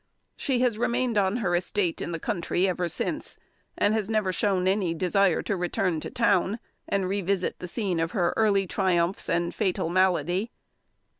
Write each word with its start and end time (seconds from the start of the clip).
She 0.35 0.61
has 0.61 0.79
remained 0.79 1.15
on 1.15 1.35
her 1.35 1.55
estate 1.55 2.01
in 2.01 2.11
the 2.11 2.17
country 2.17 2.67
ever 2.67 2.89
since, 2.89 3.37
and 3.77 3.93
has 3.93 4.09
never 4.09 4.33
shown 4.33 4.67
any 4.67 4.95
desire 4.95 5.43
to 5.43 5.55
return 5.55 5.99
to 5.99 6.09
town, 6.09 6.57
and 6.89 7.07
revisit 7.07 7.59
the 7.59 7.67
scene 7.67 7.99
of 7.99 8.09
her 8.13 8.33
early 8.35 8.65
triumphs 8.65 9.29
and 9.29 9.53
fatal 9.53 9.89
malady. 9.89 10.49